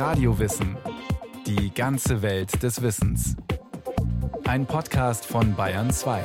[0.00, 0.78] Radiowissen.
[1.46, 3.36] Die ganze Welt des Wissens.
[4.46, 6.24] Ein Podcast von Bayern 2.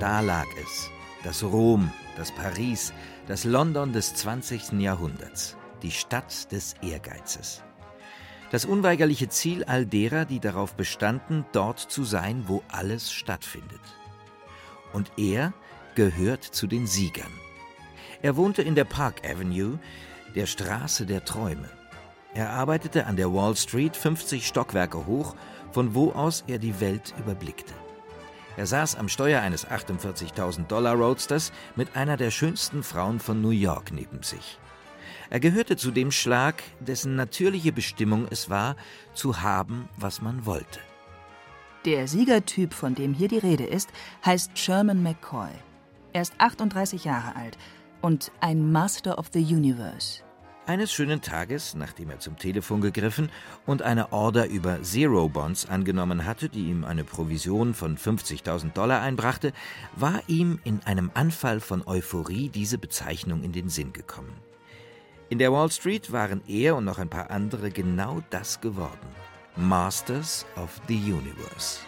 [0.00, 0.90] Da lag es.
[1.22, 2.92] Das Rom, das Paris,
[3.28, 4.72] das London des 20.
[4.72, 5.56] Jahrhunderts.
[5.84, 7.62] Die Stadt des Ehrgeizes.
[8.50, 13.80] Das unweigerliche Ziel all derer, die darauf bestanden, dort zu sein, wo alles stattfindet.
[14.92, 15.52] Und er
[16.00, 17.30] gehört zu den Siegern.
[18.22, 19.78] Er wohnte in der Park Avenue,
[20.34, 21.68] der Straße der Träume.
[22.32, 25.34] Er arbeitete an der Wall Street 50 Stockwerke hoch,
[25.72, 27.74] von wo aus er die Welt überblickte.
[28.56, 33.50] Er saß am Steuer eines 48.000 Dollar Roadsters mit einer der schönsten Frauen von New
[33.50, 34.58] York neben sich.
[35.28, 38.76] Er gehörte zu dem Schlag, dessen natürliche Bestimmung es war,
[39.12, 40.80] zu haben, was man wollte.
[41.84, 43.90] Der Siegertyp, von dem hier die Rede ist,
[44.24, 45.50] heißt Sherman McCoy.
[46.12, 47.56] Er ist 38 Jahre alt
[48.00, 50.22] und ein Master of the Universe.
[50.66, 53.30] Eines schönen Tages, nachdem er zum Telefon gegriffen
[53.66, 59.00] und eine Order über Zero Bonds angenommen hatte, die ihm eine Provision von 50.000 Dollar
[59.00, 59.52] einbrachte,
[59.96, 64.34] war ihm in einem Anfall von Euphorie diese Bezeichnung in den Sinn gekommen.
[65.28, 69.08] In der Wall Street waren er und noch ein paar andere genau das geworden.
[69.56, 71.80] Masters of the Universe.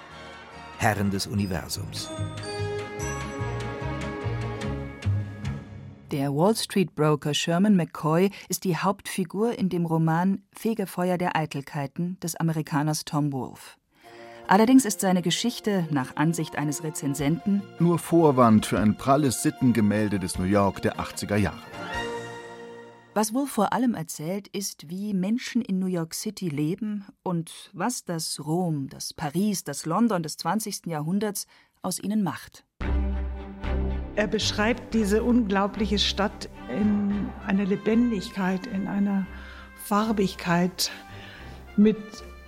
[0.79, 2.09] Herren des Universums.
[6.13, 12.21] Der Wall Street Broker Sherman McCoy ist die Hauptfigur in dem Roman Fegefeuer der Eitelkeiten
[12.21, 13.79] des Amerikaners Tom Wolfe.
[14.47, 20.39] Allerdings ist seine Geschichte nach Ansicht eines Rezensenten nur Vorwand für ein pralles Sittengemälde des
[20.39, 21.63] New York der 80er Jahre.
[23.15, 28.05] Was Wolf vor allem erzählt, ist, wie Menschen in New York City leben und was
[28.05, 30.89] das Rom, das Paris, das London des 20.
[30.89, 31.47] Jahrhunderts
[31.81, 32.67] aus ihnen macht.
[34.15, 39.27] Er beschreibt diese unglaubliche Stadt in einer Lebendigkeit, in einer
[39.85, 40.91] Farbigkeit,
[41.77, 41.97] mit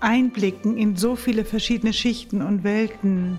[0.00, 3.38] Einblicken in so viele verschiedene Schichten und Welten.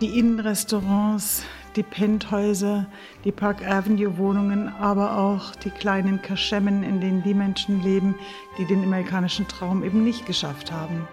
[0.00, 1.44] Die Innenrestaurants,
[1.76, 2.88] die Penthäuser,
[3.24, 8.16] die Park Avenue Wohnungen, aber auch die kleinen Kaschemmen, in denen die Menschen leben,
[8.58, 11.06] die den amerikanischen Traum eben nicht geschafft haben.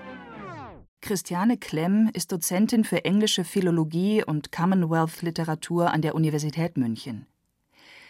[1.02, 7.26] Christiane Klemm ist Dozentin für englische Philologie und Commonwealth-Literatur an der Universität München.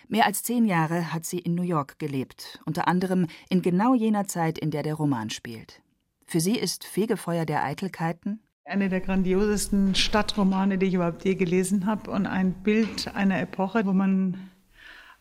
[0.08, 4.26] Mehr als zehn Jahre hat sie in New York gelebt, unter anderem in genau jener
[4.28, 5.82] Zeit, in der der Roman spielt.
[6.26, 11.88] Für sie ist Fegefeuer der Eitelkeiten eine der grandiosesten Stadtromane, die ich überhaupt je gelesen
[11.88, 14.38] habe und ein Bild einer Epoche, wo man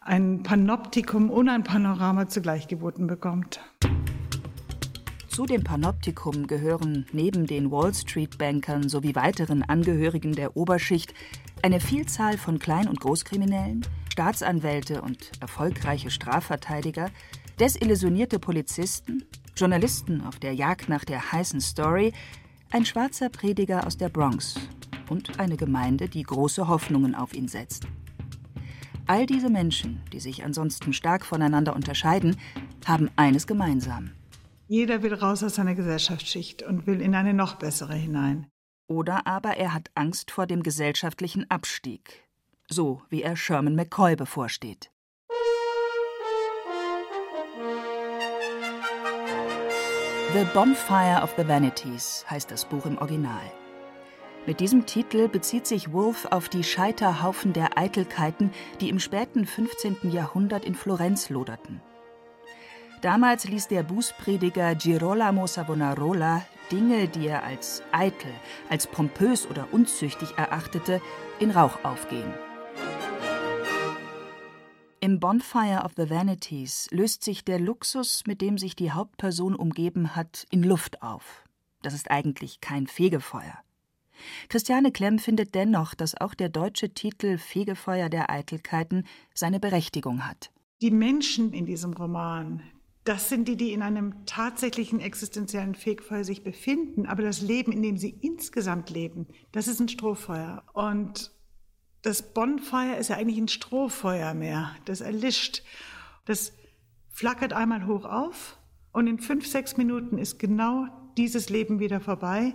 [0.00, 3.60] ein Panoptikum und ein Panorama zugleich geboten bekommt.
[5.38, 11.14] Zu dem Panoptikum gehören neben den Wall Street-Bankern sowie weiteren Angehörigen der Oberschicht
[11.62, 17.12] eine Vielzahl von Klein- und Großkriminellen, Staatsanwälte und erfolgreiche Strafverteidiger,
[17.60, 19.22] desillusionierte Polizisten,
[19.56, 22.12] Journalisten auf der Jagd nach der heißen Story,
[22.72, 24.56] ein schwarzer Prediger aus der Bronx
[25.08, 27.86] und eine Gemeinde, die große Hoffnungen auf ihn setzt.
[29.06, 32.36] All diese Menschen, die sich ansonsten stark voneinander unterscheiden,
[32.84, 34.10] haben eines gemeinsam.
[34.70, 38.48] Jeder will raus aus seiner Gesellschaftsschicht und will in eine noch bessere hinein.
[38.86, 42.28] Oder aber er hat Angst vor dem gesellschaftlichen Abstieg,
[42.68, 44.90] so wie er Sherman McCoy bevorsteht.
[50.34, 53.50] The Bonfire of the Vanities heißt das Buch im Original.
[54.46, 58.50] Mit diesem Titel bezieht sich Wolf auf die Scheiterhaufen der Eitelkeiten,
[58.82, 60.10] die im späten 15.
[60.10, 61.80] Jahrhundert in Florenz loderten.
[63.00, 68.32] Damals ließ der Bußprediger Girolamo Savonarola Dinge, die er als eitel,
[68.68, 71.00] als pompös oder unzüchtig erachtete,
[71.38, 72.32] in Rauch aufgehen.
[75.00, 80.16] Im Bonfire of the Vanities löst sich der Luxus, mit dem sich die Hauptperson umgeben
[80.16, 81.44] hat, in Luft auf.
[81.82, 83.58] Das ist eigentlich kein Fegefeuer.
[84.48, 90.50] Christiane Klemm findet dennoch, dass auch der deutsche Titel Fegefeuer der Eitelkeiten seine Berechtigung hat.
[90.82, 92.62] Die Menschen in diesem Roman,
[93.08, 97.82] das sind die, die in einem tatsächlichen existenziellen Fegefeuer sich befinden, aber das Leben, in
[97.82, 100.62] dem sie insgesamt leben, das ist ein Strohfeuer.
[100.74, 101.32] Und
[102.02, 104.76] das Bonfire ist ja eigentlich ein Strohfeuer mehr.
[104.84, 105.62] Das erlischt.
[106.26, 106.52] Das
[107.08, 108.58] flackert einmal hoch auf
[108.92, 112.54] und in fünf, sechs Minuten ist genau dieses Leben wieder vorbei.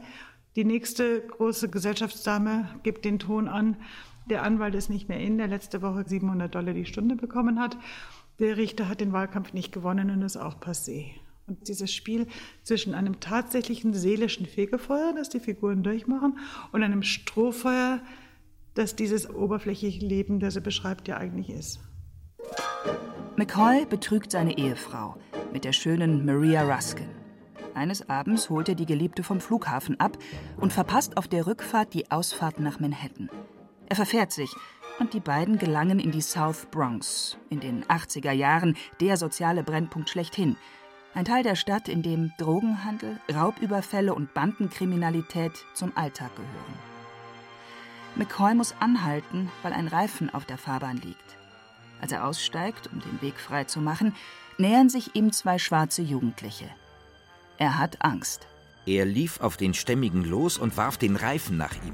[0.55, 3.77] Die nächste große Gesellschaftsdame gibt den Ton an.
[4.29, 7.75] Der Anwalt ist nicht mehr in, der letzte Woche 700 Dollar die Stunde bekommen hat.
[8.39, 11.12] Der Richter hat den Wahlkampf nicht gewonnen und ist auch passé.
[11.45, 12.27] Und dieses Spiel
[12.63, 16.38] zwischen einem tatsächlichen seelischen Fegefeuer, das die Figuren durchmachen,
[16.71, 18.01] und einem Strohfeuer,
[18.74, 21.80] dass dieses oberflächliche Leben, das er beschreibt, ja eigentlich ist.
[23.35, 25.18] McCoy betrügt seine Ehefrau
[25.51, 27.09] mit der schönen Maria Ruskin.
[27.74, 30.18] Eines Abends holt er die Geliebte vom Flughafen ab
[30.57, 33.29] und verpasst auf der Rückfahrt die Ausfahrt nach Manhattan.
[33.89, 34.50] Er verfährt sich
[35.00, 40.10] und die beiden gelangen in die South Bronx, in den 80er Jahren der soziale Brennpunkt
[40.10, 40.56] schlechthin.
[41.16, 46.94] Ein Teil der Stadt, in dem Drogenhandel, Raubüberfälle und Bandenkriminalität zum Alltag gehören.
[48.16, 51.38] McCoy muss anhalten, weil ein Reifen auf der Fahrbahn liegt.
[52.01, 54.16] Als er aussteigt, um den Weg frei zu machen,
[54.57, 56.69] nähern sich ihm zwei schwarze Jugendliche.
[57.57, 58.48] Er hat Angst.
[58.85, 61.94] Er lief auf den Stämmigen los und warf den Reifen nach ihm,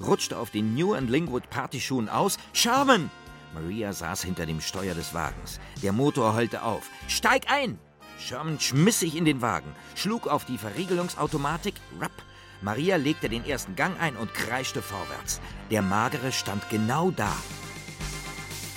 [0.00, 2.38] rutschte auf den New and Lingwood Partyschuhen aus.
[2.52, 3.10] Sherman!
[3.54, 5.58] Maria saß hinter dem Steuer des Wagens.
[5.82, 6.88] Der Motor heulte auf.
[7.08, 7.78] Steig ein!
[8.18, 12.12] Sherman schmiss sich in den Wagen, schlug auf die Verriegelungsautomatik, rapp.
[12.60, 15.40] Maria legte den ersten Gang ein und kreischte vorwärts.
[15.70, 17.34] Der Magere stand genau da.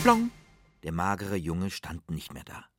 [0.01, 0.31] Plong!
[0.83, 2.70] Der magere Junge stand nicht mehr da.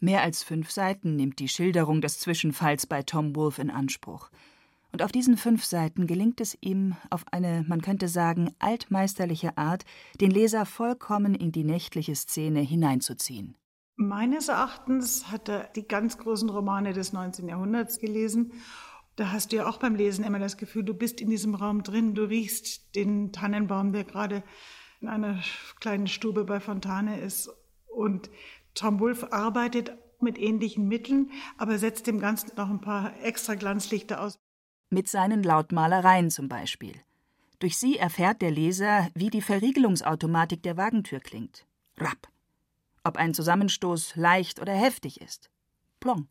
[0.00, 4.30] Mehr als fünf Seiten nimmt die Schilderung des Zwischenfalls bei Tom Wolfe in Anspruch.
[4.92, 9.84] Und auf diesen fünf Seiten gelingt es ihm, auf eine, man könnte sagen, altmeisterliche Art,
[10.20, 13.56] den Leser vollkommen in die nächtliche Szene hineinzuziehen.
[13.96, 17.48] Meines Erachtens hat er die ganz großen Romane des 19.
[17.48, 18.54] Jahrhunderts gelesen.
[19.16, 21.82] Da hast du ja auch beim Lesen immer das Gefühl, du bist in diesem Raum
[21.82, 24.42] drin, du riechst den Tannenbaum, der gerade
[25.02, 25.42] in einer
[25.78, 27.50] kleinen Stube bei Fontane ist.
[27.86, 28.30] Und
[28.74, 34.20] Tom Wolfe arbeitet mit ähnlichen Mitteln, aber setzt dem Ganzen noch ein paar extra Glanzlichter
[34.20, 34.38] aus.
[34.90, 36.94] Mit seinen Lautmalereien zum Beispiel.
[37.58, 41.66] Durch sie erfährt der Leser, wie die Verriegelungsautomatik der Wagentür klingt.
[41.98, 42.28] Rapp.
[43.04, 45.50] Ob ein Zusammenstoß leicht oder heftig ist.
[46.00, 46.28] Plong.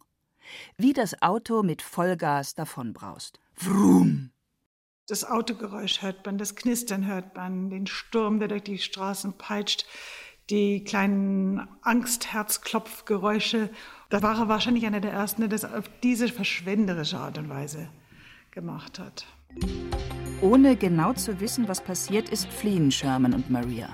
[0.77, 3.39] Wie das Auto mit Vollgas davonbraust.
[3.53, 4.31] Vroom.
[5.07, 9.85] Das Autogeräusch hört man, das Knistern hört man, den Sturm, der durch die Straßen peitscht
[10.49, 13.69] die kleinen Angst-Herzklopfgeräusche.
[14.09, 17.89] Da war er wahrscheinlich einer der Ersten, der das auf diese verschwenderische Art und Weise
[18.51, 19.27] gemacht hat.
[20.41, 23.89] Ohne genau zu wissen, was passiert ist, fliehen Sherman und Maria.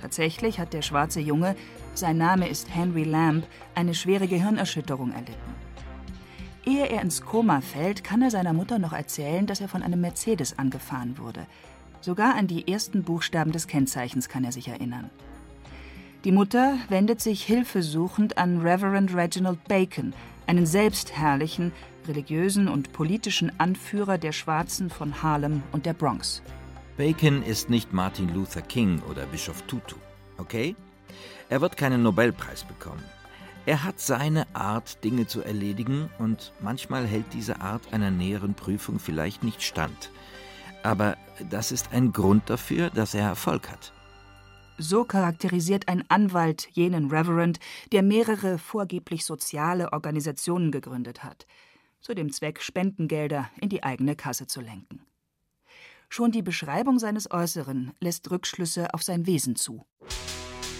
[0.00, 1.56] Tatsächlich hat der schwarze Junge,
[1.94, 5.54] sein Name ist Henry Lamb, eine schwere Gehirnerschütterung erlitten.
[6.66, 10.00] Ehe er ins Koma fällt, kann er seiner Mutter noch erzählen, dass er von einem
[10.00, 11.46] Mercedes angefahren wurde.
[12.00, 15.10] Sogar an die ersten Buchstaben des Kennzeichens kann er sich erinnern.
[16.24, 20.14] Die Mutter wendet sich hilfesuchend an Reverend Reginald Bacon,
[20.46, 21.70] einen selbstherrlichen,
[22.08, 26.40] religiösen und politischen Anführer der Schwarzen von Harlem und der Bronx.
[26.96, 29.96] Bacon ist nicht Martin Luther King oder Bischof Tutu,
[30.38, 30.74] okay?
[31.50, 33.04] Er wird keinen Nobelpreis bekommen.
[33.66, 38.98] Er hat seine Art, Dinge zu erledigen, und manchmal hält diese Art einer näheren Prüfung
[38.98, 40.10] vielleicht nicht stand.
[40.82, 41.18] Aber
[41.50, 43.92] das ist ein Grund dafür, dass er Erfolg hat.
[44.78, 47.60] So charakterisiert ein Anwalt jenen Reverend,
[47.92, 51.46] der mehrere vorgeblich soziale Organisationen gegründet hat,
[52.00, 55.06] zu dem Zweck, Spendengelder in die eigene Kasse zu lenken.
[56.08, 59.86] Schon die Beschreibung seines Äußeren lässt Rückschlüsse auf sein Wesen zu.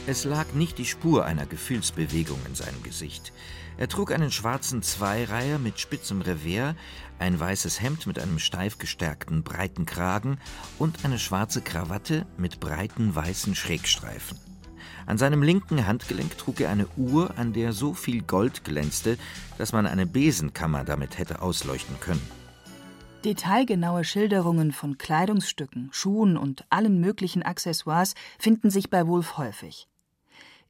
[0.07, 3.33] Es lag nicht die Spur einer Gefühlsbewegung in seinem Gesicht.
[3.79, 6.75] Er trug einen schwarzen Zweireiher mit spitzem Revers,
[7.19, 10.39] ein weißes Hemd mit einem steif gestärkten breiten Kragen
[10.79, 14.39] und eine schwarze Krawatte mit breiten weißen Schrägstreifen.
[15.07, 19.17] An seinem linken Handgelenk trug er eine Uhr, an der so viel Gold glänzte,
[19.57, 22.27] dass man eine Besenkammer damit hätte ausleuchten können.
[23.25, 29.89] Detailgenaue Schilderungen von Kleidungsstücken, Schuhen und allen möglichen Accessoires finden sich bei Wolf häufig.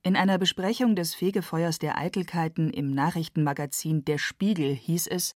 [0.06, 5.34] In einer Besprechung des Fegefeuers der Eitelkeiten im Nachrichtenmagazin Der Spiegel hieß es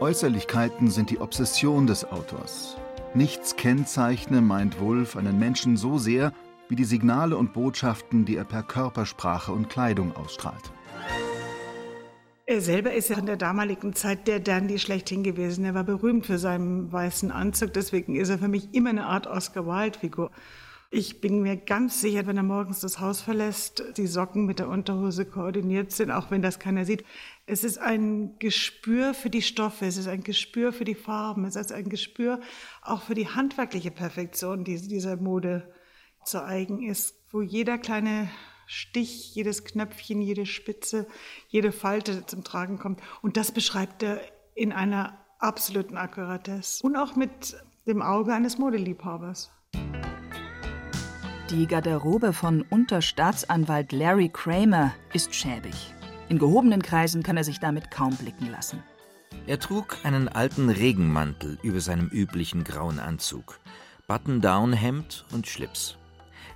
[0.00, 2.76] Äußerlichkeiten sind die Obsession des Autors.
[3.14, 6.32] Nichts kennzeichne, meint Wulff, einen Menschen so sehr
[6.68, 10.72] wie die Signale und Botschaften, die er per Körpersprache und Kleidung ausstrahlt.
[12.46, 15.64] Er selber ist ja in der damaligen Zeit der Dandy schlechthin gewesen.
[15.64, 19.28] Er war berühmt für seinen weißen Anzug, deswegen ist er für mich immer eine Art
[19.28, 20.32] Oscar Wilde-Figur.
[20.92, 24.68] Ich bin mir ganz sicher, wenn er morgens das Haus verlässt, die Socken mit der
[24.68, 27.04] Unterhose koordiniert sind, auch wenn das keiner sieht.
[27.46, 31.54] Es ist ein Gespür für die Stoffe, es ist ein Gespür für die Farben, es
[31.54, 32.40] ist ein Gespür
[32.82, 35.72] auch für die handwerkliche Perfektion, die dieser Mode
[36.24, 38.28] zu eigen ist, wo jeder kleine
[38.66, 41.06] Stich, jedes Knöpfchen, jede Spitze,
[41.46, 43.00] jede Falte zum Tragen kommt.
[43.22, 44.20] Und das beschreibt er
[44.56, 47.56] in einer absoluten Akkuratesse und auch mit
[47.86, 49.52] dem Auge eines Modeliebhabers.
[51.50, 55.74] Die Garderobe von Unterstaatsanwalt Larry Kramer ist schäbig.
[56.28, 58.84] In gehobenen Kreisen kann er sich damit kaum blicken lassen.
[59.48, 63.58] Er trug einen alten Regenmantel über seinem üblichen grauen Anzug.
[64.06, 65.96] Button-Down-Hemd und Schlips.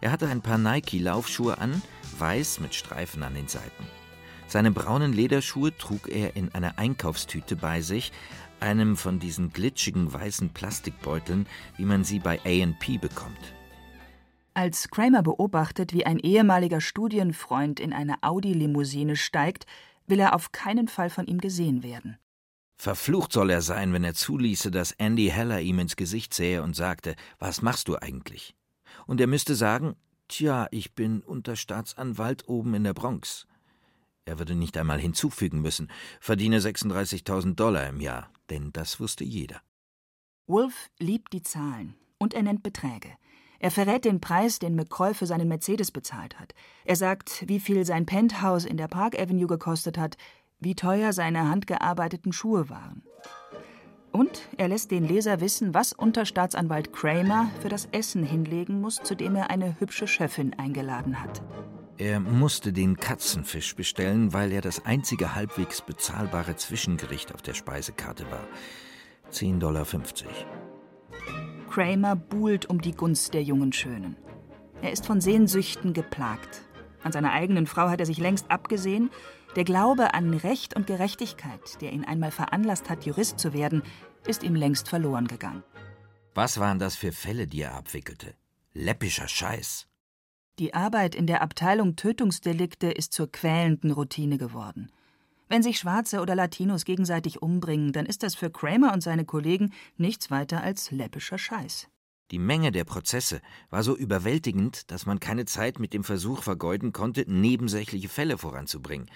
[0.00, 1.82] Er hatte ein paar Nike-Laufschuhe an,
[2.16, 3.88] weiß mit Streifen an den Seiten.
[4.46, 8.12] Seine braunen Lederschuhe trug er in einer Einkaufstüte bei sich,
[8.60, 11.46] einem von diesen glitschigen weißen Plastikbeuteln,
[11.78, 13.54] wie man sie bei A&P bekommt.
[14.56, 19.66] Als Kramer beobachtet, wie ein ehemaliger Studienfreund in eine Audi-Limousine steigt,
[20.06, 22.18] will er auf keinen Fall von ihm gesehen werden.
[22.76, 26.76] Verflucht soll er sein, wenn er zuließe, dass Andy Heller ihm ins Gesicht sähe und
[26.76, 28.54] sagte, was machst du eigentlich?
[29.06, 29.96] Und er müsste sagen,
[30.28, 33.48] tja, ich bin Unterstaatsanwalt oben in der Bronx.
[34.24, 39.60] Er würde nicht einmal hinzufügen müssen, verdiene 36.000 Dollar im Jahr, denn das wusste jeder.
[40.46, 43.16] Wolf liebt die Zahlen und er nennt Beträge.
[43.58, 46.54] Er verrät den Preis, den McCoy für seinen Mercedes bezahlt hat.
[46.84, 50.16] Er sagt, wie viel sein Penthouse in der Park Avenue gekostet hat,
[50.60, 53.02] wie teuer seine handgearbeiteten Schuhe waren.
[54.12, 59.16] Und er lässt den Leser wissen, was Unterstaatsanwalt Kramer für das Essen hinlegen muss, zu
[59.16, 61.42] dem er eine hübsche Chefin eingeladen hat.
[61.96, 68.30] Er musste den Katzenfisch bestellen, weil er das einzige halbwegs bezahlbare Zwischengericht auf der Speisekarte
[68.30, 68.46] war.
[69.32, 69.84] 10,50 Dollar.
[71.74, 74.14] Kramer buhlt um die Gunst der jungen Schönen.
[74.80, 76.62] Er ist von Sehnsüchten geplagt.
[77.02, 79.10] An seiner eigenen Frau hat er sich längst abgesehen.
[79.56, 83.82] Der Glaube an Recht und Gerechtigkeit, der ihn einmal veranlasst hat, Jurist zu werden,
[84.24, 85.64] ist ihm längst verloren gegangen.
[86.32, 88.34] Was waren das für Fälle, die er abwickelte?
[88.72, 89.88] Läppischer Scheiß.
[90.60, 94.92] Die Arbeit in der Abteilung Tötungsdelikte ist zur quälenden Routine geworden.
[95.54, 99.72] Wenn sich Schwarze oder Latinos gegenseitig umbringen, dann ist das für Kramer und seine Kollegen
[99.96, 101.86] nichts weiter als läppischer Scheiß.
[102.32, 106.92] Die Menge der Prozesse war so überwältigend, dass man keine Zeit mit dem Versuch vergeuden
[106.92, 109.08] konnte, nebensächliche Fälle voranzubringen.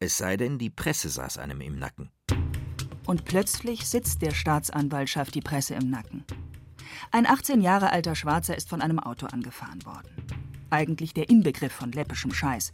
[0.00, 2.10] Es sei denn, die Presse saß einem im Nacken.
[3.06, 6.24] Und plötzlich sitzt der Staatsanwaltschaft die Presse im Nacken.
[7.12, 10.10] Ein 18 Jahre alter Schwarzer ist von einem Auto angefahren worden.
[10.70, 12.72] Eigentlich der Inbegriff von läppischem Scheiß.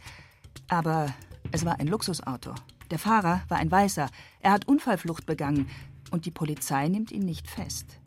[0.69, 1.13] Aber
[1.51, 2.55] es war ein Luxusauto.
[2.91, 4.09] Der Fahrer war ein Weißer.
[4.41, 5.69] Er hat Unfallflucht begangen.
[6.11, 7.99] Und die Polizei nimmt ihn nicht fest.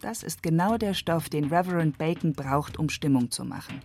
[0.00, 3.80] Das ist genau der Stoff, den Reverend Bacon braucht, um Stimmung zu machen.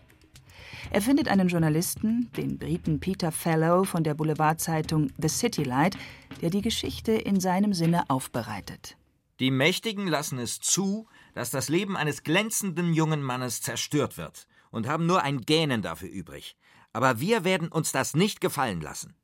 [0.92, 5.98] Er findet einen Journalisten, den Briten Peter Fellow von der Boulevardzeitung The City Light,
[6.42, 8.98] der die Geschichte in seinem Sinne aufbereitet.
[9.40, 14.88] Die Mächtigen lassen es zu, dass das Leben eines glänzenden jungen Mannes zerstört wird und
[14.88, 16.58] haben nur ein Gähnen dafür übrig.
[16.92, 19.16] Aber wir werden uns das nicht gefallen lassen.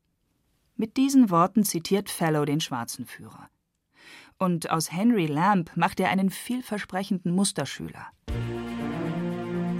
[0.75, 3.49] Mit diesen Worten zitiert Fellow den schwarzen Führer
[4.37, 8.07] und aus Henry Lamb macht er einen vielversprechenden Musterschüler.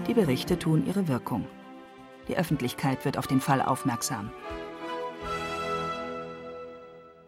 [0.07, 1.47] Die Berichte tun ihre Wirkung.
[2.27, 4.31] Die Öffentlichkeit wird auf den Fall aufmerksam.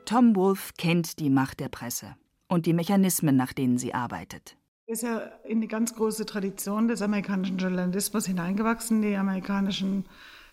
[0.06, 2.16] Tom Wolfe kennt die Macht der Presse
[2.48, 4.56] und die Mechanismen, nach denen sie arbeitet.
[4.86, 9.02] Er ist ja in eine ganz große Tradition des amerikanischen Journalismus hineingewachsen.
[9.02, 10.06] Die amerikanischen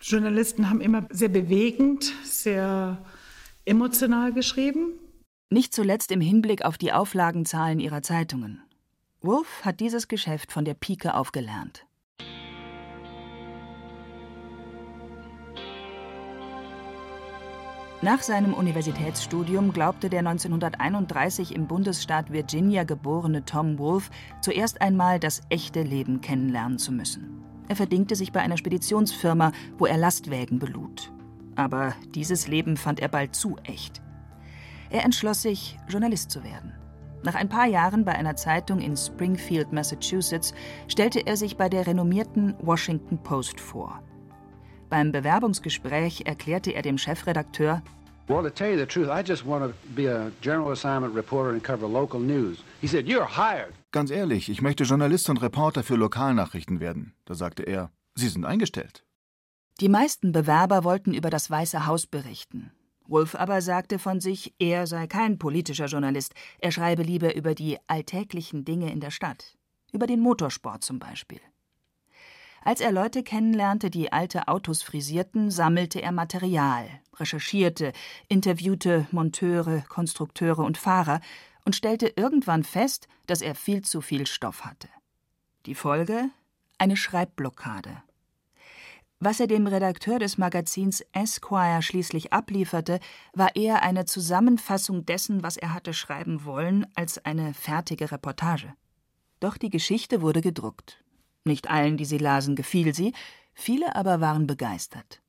[0.07, 3.03] Journalisten haben immer sehr bewegend, sehr
[3.65, 4.99] emotional geschrieben.
[5.49, 8.61] Nicht zuletzt im Hinblick auf die Auflagenzahlen ihrer Zeitungen.
[9.21, 11.87] Wolf hat dieses Geschäft von der Pike auf gelernt.
[18.03, 25.41] Nach seinem Universitätsstudium glaubte der 1931 im Bundesstaat Virginia geborene Tom Wolfe zuerst einmal das
[25.49, 27.54] echte Leben kennenlernen zu müssen.
[27.67, 31.11] Er verdingte sich bei einer Speditionsfirma, wo er Lastwägen belud.
[31.55, 34.01] Aber dieses Leben fand er bald zu echt.
[34.89, 36.73] Er entschloss sich, Journalist zu werden.
[37.23, 40.53] Nach ein paar Jahren bei einer Zeitung in Springfield, Massachusetts,
[40.87, 43.99] stellte er sich bei der renommierten Washington Post vor.
[44.89, 47.81] Beim Bewerbungsgespräch erklärte er dem Chefredakteur,
[48.27, 51.51] Well, to tell you the truth, I just want to be a general assignment reporter
[51.51, 52.63] and cover local news.
[52.81, 53.73] He said, You're hired.
[53.95, 57.13] Ganz ehrlich, ich möchte Journalist und Reporter für Lokalnachrichten werden.
[57.23, 59.05] Da sagte er, Sie sind eingestellt.
[59.79, 62.73] Die meisten Bewerber wollten über das Weiße Haus berichten.
[63.07, 67.77] Wolf aber sagte von sich, er sei kein politischer Journalist, er schreibe lieber über die
[67.87, 69.55] alltäglichen Dinge in der Stadt,
[69.93, 71.39] über den Motorsport zum Beispiel.
[72.65, 77.93] Als er Leute kennenlernte, die alte Autos frisierten, sammelte er Material, recherchierte,
[78.27, 81.21] interviewte Monteure, Konstrukteure und Fahrer
[81.65, 84.87] und stellte irgendwann fest, dass er viel zu viel Stoff hatte.
[85.65, 86.29] Die Folge?
[86.77, 88.03] Eine Schreibblockade.
[89.19, 92.99] Was er dem Redakteur des Magazins Esquire schließlich ablieferte,
[93.33, 98.73] war eher eine Zusammenfassung dessen, was er hatte schreiben wollen, als eine fertige Reportage.
[99.39, 101.03] Doch die Geschichte wurde gedruckt.
[101.45, 103.13] Nicht allen, die sie lasen, gefiel sie,
[103.53, 105.21] viele aber waren begeistert.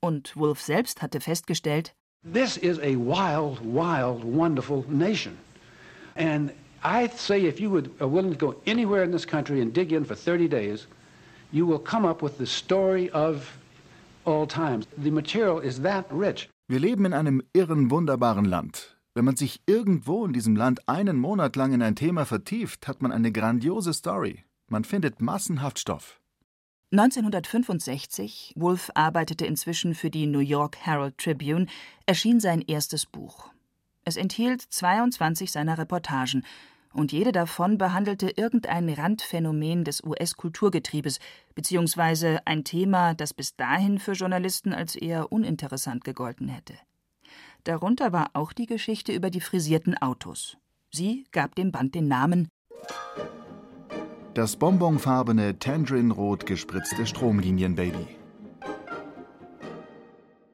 [0.00, 1.94] Und Wolf selbst hatte festgestellt,
[2.30, 5.38] This is a wild, wild, wonderful nation.
[6.18, 9.72] And I say if you would, are willing to go anywhere in this country and
[9.72, 10.86] dig in for 30 days,
[11.52, 13.56] you will come up with the story of
[14.24, 14.86] all times.
[14.98, 16.48] The material is that rich.
[16.68, 18.96] Wir leben in einem irren, wunderbaren Land.
[19.14, 23.00] Wenn man sich irgendwo in diesem Land einen Monat lang in ein Thema vertieft, hat
[23.00, 24.44] man eine grandiose Story.
[24.68, 26.20] Man findet massenhaft Stoff.
[26.90, 31.66] 1965, Wolf arbeitete inzwischen für die New York Herald Tribune,
[32.06, 33.50] erschien sein erstes Buch.
[34.08, 36.42] Es enthielt 22 seiner Reportagen,
[36.94, 41.18] und jede davon behandelte irgendein Randphänomen des US-Kulturgetriebes
[41.54, 46.72] beziehungsweise ein Thema, das bis dahin für Journalisten als eher uninteressant gegolten hätte.
[47.64, 50.56] Darunter war auch die Geschichte über die frisierten Autos.
[50.90, 52.48] Sie gab dem Band den Namen
[54.32, 58.06] Das bonbonfarbene Tangerine-rot gespritzte Stromlinienbaby.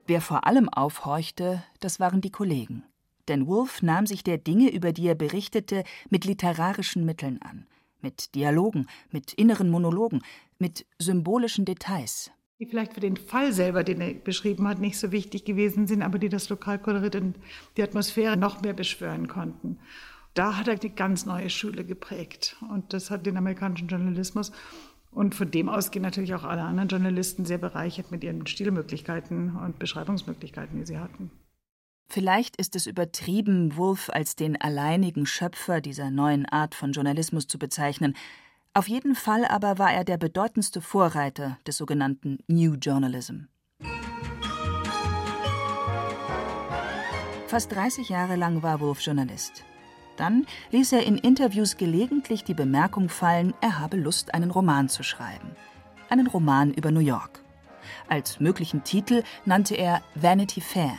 [0.08, 2.82] Wer vor allem aufhorchte, das waren die Kollegen.
[3.28, 7.66] Denn Wolf nahm sich der Dinge, über die er berichtete, mit literarischen Mitteln an,
[8.00, 10.22] mit Dialogen, mit inneren Monologen,
[10.58, 12.30] mit symbolischen Details.
[12.60, 16.02] Die vielleicht für den Fall selber, den er beschrieben hat, nicht so wichtig gewesen sind,
[16.02, 17.36] aber die das Lokalkolorit und
[17.76, 19.78] die Atmosphäre noch mehr beschwören konnten.
[20.34, 24.52] Da hat er die ganz neue Schule geprägt und das hat den amerikanischen Journalismus
[25.14, 29.56] und von dem aus gehen natürlich auch alle anderen Journalisten sehr bereichert mit ihren Stilmöglichkeiten
[29.56, 31.30] und Beschreibungsmöglichkeiten, die sie hatten.
[32.08, 37.58] Vielleicht ist es übertrieben, Wolf als den alleinigen Schöpfer dieser neuen Art von Journalismus zu
[37.58, 38.14] bezeichnen.
[38.72, 43.44] Auf jeden Fall aber war er der bedeutendste Vorreiter des sogenannten New Journalism.
[47.46, 49.64] Fast 30 Jahre lang war Wolf Journalist.
[50.16, 55.02] Dann ließ er in Interviews gelegentlich die Bemerkung fallen, er habe Lust, einen Roman zu
[55.02, 55.50] schreiben.
[56.08, 57.42] Einen Roman über New York.
[58.08, 60.96] Als möglichen Titel nannte er Vanity Fair.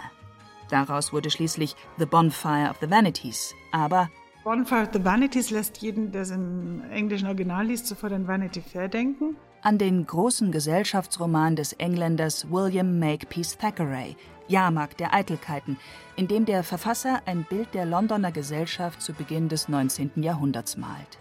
[0.69, 3.53] Daraus wurde schließlich The Bonfire of the Vanities.
[3.71, 4.09] Aber
[4.43, 8.61] Bonfire of the Vanities lässt jeden, der es im englischen Original liest, sofort an Vanity
[8.61, 9.35] Fair denken.
[9.63, 14.15] An den großen Gesellschaftsroman des Engländers William Makepeace Thackeray,
[14.47, 15.77] Jahrmarkt der Eitelkeiten,
[16.15, 20.11] in dem der Verfasser ein Bild der Londoner Gesellschaft zu Beginn des 19.
[20.21, 21.17] Jahrhunderts malt.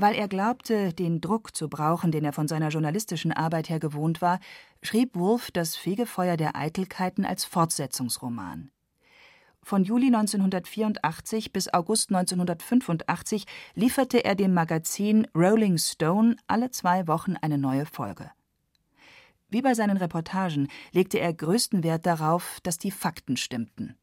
[0.00, 4.22] Weil er glaubte, den Druck zu brauchen, den er von seiner journalistischen Arbeit her gewohnt
[4.22, 4.40] war,
[4.82, 8.70] schrieb Wolf das Fegefeuer der Eitelkeiten als Fortsetzungsroman.
[9.62, 17.36] Von Juli 1984 bis August 1985 lieferte er dem Magazin Rolling Stone alle zwei Wochen
[17.36, 18.30] eine neue Folge.
[19.50, 23.98] Wie bei seinen Reportagen legte er größten Wert darauf, dass die Fakten stimmten.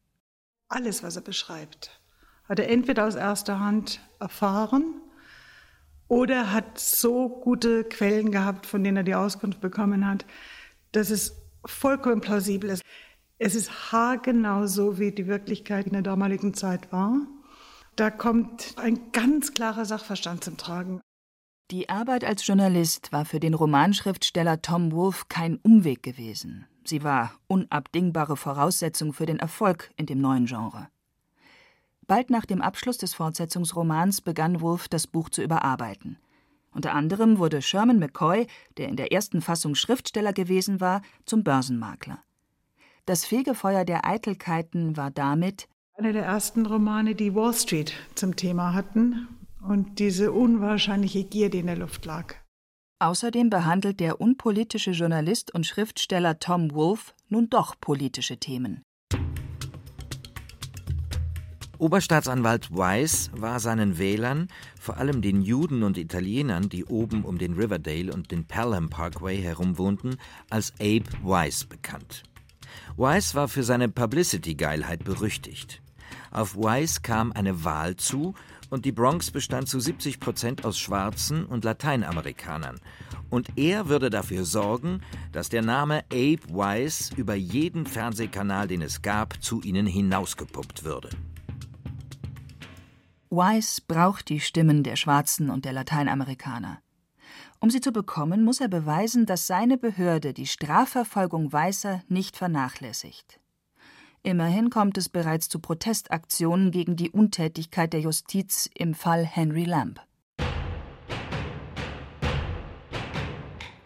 [0.68, 2.00] Alles, was er beschreibt,
[2.44, 5.02] hat er entweder aus erster Hand erfahren
[6.08, 10.26] oder hat so gute Quellen gehabt, von denen er die Auskunft bekommen hat,
[10.92, 12.82] dass es vollkommen plausibel ist.
[13.38, 17.20] Es ist haargenau so, wie die Wirklichkeit in der damaligen Zeit war.
[17.94, 21.00] Da kommt ein ganz klarer Sachverstand zum Tragen.
[21.70, 26.66] Die Arbeit als Journalist war für den Romanschriftsteller Tom Wolfe kein Umweg gewesen.
[26.84, 30.88] Sie war unabdingbare Voraussetzung für den Erfolg in dem neuen Genre.
[32.08, 36.16] Bald nach dem Abschluss des Fortsetzungsromans begann Wolfe das Buch zu überarbeiten.
[36.72, 38.46] Unter anderem wurde Sherman McCoy,
[38.78, 42.18] der in der ersten Fassung Schriftsteller gewesen war, zum Börsenmakler.
[43.04, 48.72] Das Fegefeuer der Eitelkeiten war damit einer der ersten Romane, die Wall Street zum Thema
[48.72, 49.28] hatten
[49.60, 52.36] und diese unwahrscheinliche Gier, die in der Luft lag.
[53.00, 58.82] Außerdem behandelt der unpolitische Journalist und Schriftsteller Tom Wolfe nun doch politische Themen.
[61.78, 64.48] Oberstaatsanwalt Weiss war seinen Wählern,
[64.80, 69.40] vor allem den Juden und Italienern, die oben um den Riverdale und den Pelham Parkway
[69.40, 70.16] herum wohnten,
[70.50, 72.24] als Abe Weiss bekannt.
[72.96, 75.80] Weiss war für seine Publicity-Geilheit berüchtigt.
[76.32, 78.34] Auf Weiss kam eine Wahl zu
[78.70, 82.80] und die Bronx bestand zu 70 Prozent aus Schwarzen und Lateinamerikanern.
[83.30, 89.00] Und er würde dafür sorgen, dass der Name Abe Weiss über jeden Fernsehkanal, den es
[89.00, 91.10] gab, zu ihnen hinausgepuppt würde.
[93.30, 96.80] Weiss braucht die Stimmen der Schwarzen und der Lateinamerikaner.
[97.60, 103.40] Um sie zu bekommen, muss er beweisen, dass seine Behörde die Strafverfolgung Weißer nicht vernachlässigt.
[104.22, 110.00] Immerhin kommt es bereits zu Protestaktionen gegen die Untätigkeit der Justiz im Fall Henry Lamb.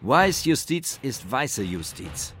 [0.01, 2.33] Weiss Justiz ist weiße Justiz.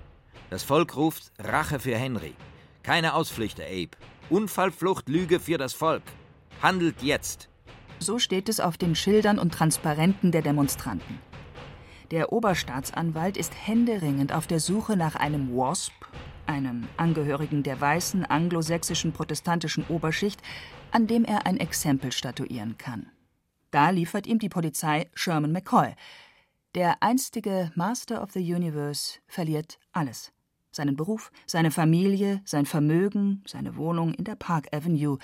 [0.49, 2.35] Das Volk ruft Rache für Henry.
[2.81, 3.91] Keine Ausflüchte, Abe.
[4.29, 6.03] Unfallflucht, Lüge für das Volk.
[6.63, 7.49] Handelt jetzt.
[7.99, 11.19] So steht es auf den Schildern und Transparenten der Demonstranten.
[12.09, 15.91] Der Oberstaatsanwalt ist händeringend auf der Suche nach einem Wasp
[16.45, 20.41] einem Angehörigen der weißen anglosächsischen protestantischen Oberschicht,
[20.91, 23.07] an dem er ein Exempel statuieren kann.
[23.71, 25.95] Da liefert ihm die Polizei Sherman McCoy.
[26.75, 30.31] Der einstige Master of the Universe verliert alles.
[30.71, 35.17] Seinen Beruf, seine Familie, sein Vermögen, seine Wohnung in der Park Avenue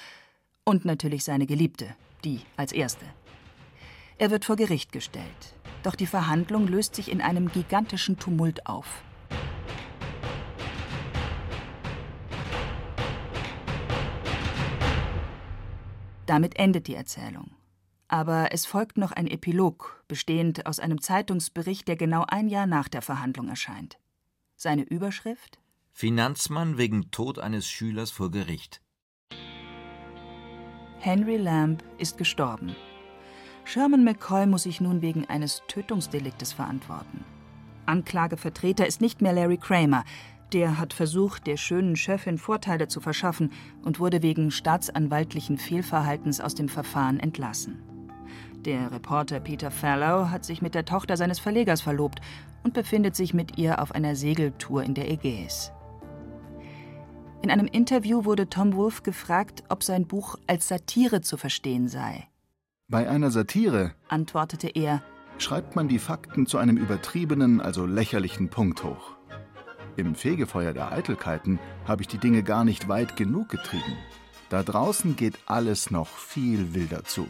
[0.69, 3.05] und natürlich seine Geliebte, die als erste.
[4.19, 5.55] Er wird vor Gericht gestellt.
[5.82, 9.01] Doch die Verhandlung löst sich in einem gigantischen Tumult auf.
[16.27, 17.49] Damit endet die Erzählung.
[18.08, 22.89] Aber es folgt noch ein Epilog, bestehend aus einem Zeitungsbericht, der genau ein Jahr nach
[22.89, 23.97] der Verhandlung erscheint.
[24.55, 25.60] Seine Überschrift?
[25.93, 28.82] Finanzmann wegen Tod eines Schülers vor Gericht.
[31.01, 32.75] Henry Lamb ist gestorben.
[33.63, 37.23] Sherman McCoy muss sich nun wegen eines Tötungsdeliktes verantworten.
[37.85, 40.03] Anklagevertreter ist nicht mehr Larry Kramer.
[40.51, 46.53] Der hat versucht, der schönen Chefin Vorteile zu verschaffen und wurde wegen staatsanwaltlichen Fehlverhaltens aus
[46.53, 47.81] dem Verfahren entlassen.
[48.65, 52.19] Der Reporter Peter Fallow hat sich mit der Tochter seines Verlegers verlobt
[52.63, 55.71] und befindet sich mit ihr auf einer Segeltour in der Ägäis.
[57.41, 62.28] In einem Interview wurde Tom Wolfe gefragt, ob sein Buch als Satire zu verstehen sei.
[62.89, 65.02] Bei einer Satire, antwortete er,
[65.38, 69.15] schreibt man die Fakten zu einem übertriebenen, also lächerlichen Punkt hoch.
[69.95, 73.97] Im Fegefeuer der Eitelkeiten habe ich die Dinge gar nicht weit genug getrieben.
[74.49, 77.28] Da draußen geht alles noch viel wilder zu.